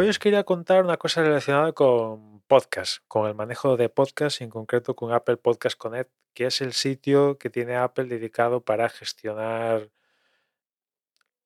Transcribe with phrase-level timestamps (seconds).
[0.00, 4.44] Hoy os quería contar una cosa relacionada con podcast, con el manejo de podcast y
[4.44, 8.88] en concreto con Apple Podcast Connect, que es el sitio que tiene Apple dedicado para
[8.90, 9.90] gestionar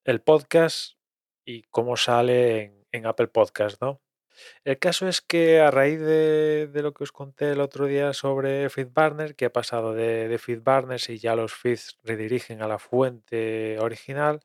[0.03, 0.99] el podcast
[1.43, 4.01] y cómo sale en, Apple Podcast, ¿no?
[4.63, 8.69] El caso es que a raíz de, lo que os conté el otro día sobre
[8.69, 13.79] FeedBurner, que ha pasado de, de FeedBurners y ya los feeds redirigen a la fuente
[13.79, 14.41] original,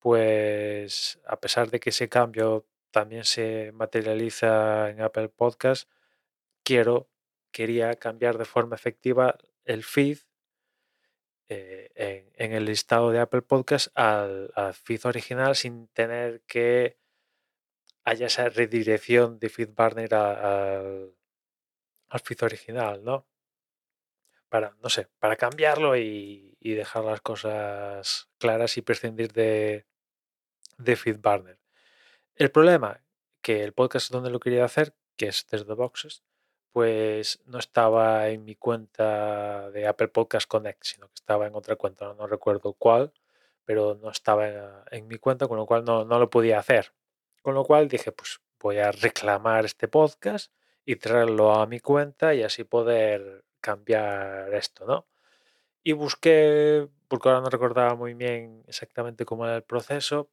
[0.00, 5.88] pues a pesar de que ese cambio también se materializa en Apple Podcast,
[6.62, 7.08] quiero,
[7.50, 10.18] quería cambiar de forma efectiva el feed
[11.50, 16.98] eh, en, el listado de Apple Podcast al, feed original sin tener que
[18.04, 21.14] haya esa redirección de FeedBurner al,
[22.08, 23.26] al feed original, ¿no?
[24.48, 29.86] Para, no sé, para cambiarlo y, y dejar las cosas claras y prescindir de,
[30.78, 31.57] de FeedBurner.
[32.38, 33.02] El problema,
[33.42, 36.22] que el podcast donde lo quería hacer, que es desde Boxes,
[36.70, 41.74] pues no estaba en mi cuenta de Apple Podcast Connect, sino que estaba en otra
[41.74, 43.12] cuenta, no, no recuerdo cuál,
[43.64, 46.92] pero no estaba en, en mi cuenta, con lo cual no, no lo podía hacer.
[47.42, 50.52] Con lo cual dije, pues voy a reclamar este podcast
[50.84, 55.08] y traerlo a mi cuenta y así poder cambiar esto, ¿no?
[55.82, 60.30] Y busqué, porque ahora no recordaba muy bien exactamente cómo era el proceso,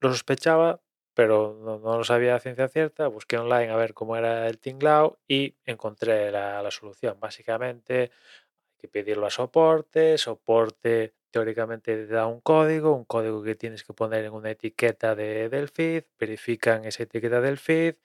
[0.00, 0.80] lo sospechaba,
[1.18, 3.08] pero no, lo sabía a ciencia cierta.
[3.08, 7.18] Busqué online a ver cómo era el tinglao y encontré la, solución.
[7.18, 13.56] Básicamente hay que pedirlo a soporte, soporte teóricamente te da un código, un código que
[13.56, 17.96] tienes que poner en una etiqueta de, del feed, verifican esa etiqueta del feed,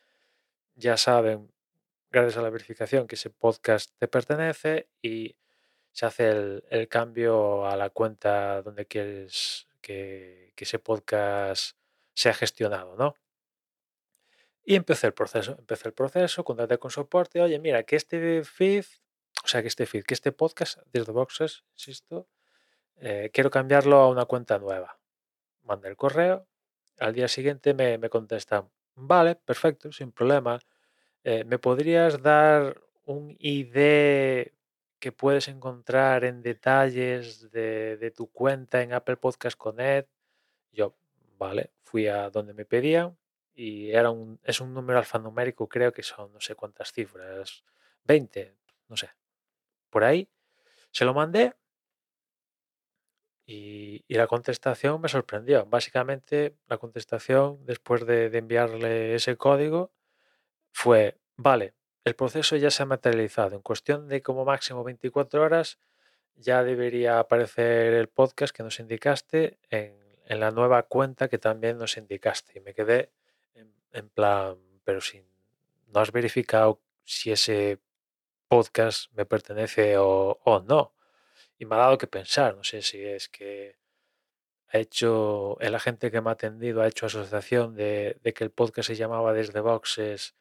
[0.74, 1.52] ya saben,
[2.10, 5.36] gracias a la verificación, que ese podcast te pertenece y
[5.92, 11.78] se hace el, cambio a la cuenta donde quieres que ese podcast
[12.14, 13.16] sea gestionado, ¿no?
[14.66, 18.86] Y empecé el proceso, empecé el proceso, contacté con soporte, oye, mira, que este feed,
[19.44, 22.30] o sea, que este feed, que este podcast desde Boxes, insisto,
[22.96, 25.00] eh, quiero cambiarlo a una cuenta nueva.
[25.64, 26.48] Mandé el correo,
[26.98, 30.60] al día siguiente me, me contestan, vale, perfecto, sin problema.
[31.26, 34.52] Eh, ¿Me podrías dar un ID
[35.00, 40.10] que puedes encontrar en detalles de, de tu cuenta en Apple Podcast Connect?
[40.72, 40.96] Yo,
[41.38, 43.18] vale, fui a donde me pedían
[43.54, 47.64] y era un, es un número alfanumérico, creo que son no sé cuántas cifras,
[48.06, 48.56] 20,
[48.90, 49.10] no sé,
[49.90, 50.28] por ahí.
[50.92, 51.54] Se lo mandé
[53.46, 55.66] y, y la contestación me sorprendió.
[55.66, 59.92] Básicamente, la contestación, después de, de enviarle ese código,
[60.72, 61.74] fue, vale,
[62.04, 63.56] el proceso ya se ha materializado.
[63.56, 65.80] En cuestión de como máximo 24 horas,
[66.36, 71.78] ya debería aparecer el podcast que nos indicaste en, en la nueva cuenta que también
[71.78, 72.58] nos indicaste.
[72.58, 73.12] Y me quedé
[73.56, 75.24] en, en plan, pero si
[75.88, 77.80] no has verificado si ese
[78.48, 80.94] podcast me pertenece o, o no.
[81.58, 83.78] Y me ha dado que pensar, no sé si es que
[84.70, 88.88] ha hecho, el agente que me ha atendido ha hecho asociación de que el podcast
[88.88, 90.36] se llamaba Desde Boxes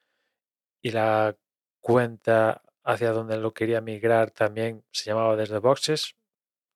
[0.80, 1.36] y la
[1.80, 6.16] cuenta hacia donde lo quería migrar también se llamaba Desde Boxes.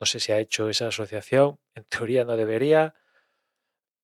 [0.01, 2.95] No sé si ha hecho esa asociación, en teoría no debería,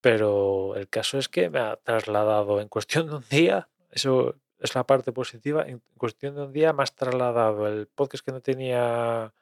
[0.00, 4.74] pero el caso es que me ha trasladado en cuestión de un día, eso es
[4.74, 8.40] la parte positiva, en cuestión de un día me has trasladado el podcast que no
[8.40, 9.34] tenía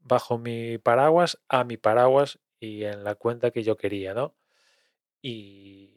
[0.00, 4.34] bajo mi paraguas a mi paraguas y en la cuenta que yo quería, ¿no?
[5.22, 5.96] Y,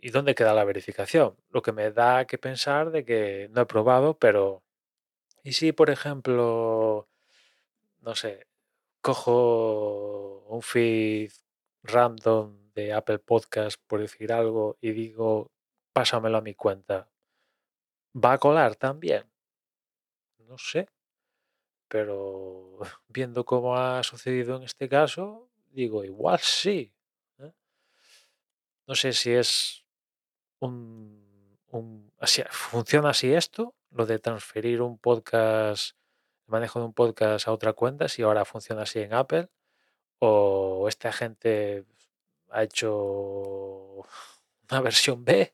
[0.00, 1.36] ¿y dónde queda la verificación?
[1.50, 4.62] Lo que me da que pensar de que no he probado, pero
[5.42, 7.08] ¿y si, por ejemplo,
[8.02, 8.46] no sé,
[9.06, 11.30] cojo un feed
[11.82, 15.50] random de Apple Podcast, por decir algo, y digo,
[15.92, 17.08] pásamelo a mi cuenta?
[18.22, 19.24] ¿Va a colar también?
[20.48, 20.88] No sé
[21.94, 22.78] pero
[23.08, 26.92] viendo cómo ha sucedido en este caso, digo, igual sí.
[27.38, 27.52] ¿eh?
[28.88, 29.84] No sé si es
[30.60, 35.96] un, un- así, funciona así esto, lo de transferir un podcast,
[36.46, 39.48] el manejo de un podcast a otra cuenta, si ahora funciona así en Apple,
[40.18, 41.84] o esta gente
[42.50, 42.90] ha hecho
[44.70, 45.52] una versión B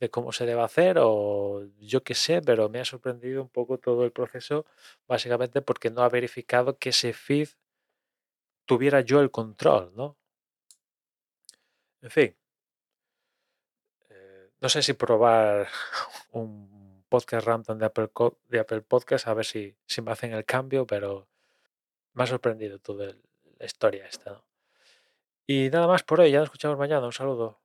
[0.00, 3.78] de cómo se debe hacer o yo qué sé, pero me ha sorprendido un poco
[3.78, 4.66] todo el proceso,
[5.06, 7.48] básicamente porque no ha verificado que ese feed
[8.66, 10.16] tuviera yo el control, ¿no?
[12.02, 12.36] En fin,
[14.10, 15.68] eh, no sé si probar
[16.32, 16.73] un
[17.14, 18.10] podcast random de Apple,
[18.48, 21.28] de Apple Podcast a ver si, si me hacen el cambio, pero
[22.12, 23.14] me ha sorprendido toda
[23.60, 24.42] la historia esta.
[25.46, 27.60] Y nada más por hoy, ya nos escuchamos mañana, un saludo.